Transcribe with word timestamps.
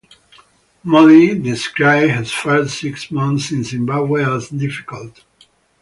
Modi 0.83 1.37
described 1.39 2.13
his 2.13 2.31
first 2.31 2.79
six 2.79 3.11
months 3.11 3.51
in 3.51 3.63
Zimbabwe 3.63 4.23
as 4.27 4.49
difficult. 4.49 5.23